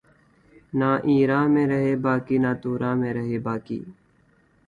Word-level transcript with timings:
نہ 0.73 0.89
ایراں 1.07 1.45
میں 1.49 1.65
رہے 1.67 1.93
باقی 2.05 2.37
نہ 2.37 2.51
توراں 2.61 2.95
میں 2.95 3.13
رہے 3.13 3.37
باقی 3.47 3.79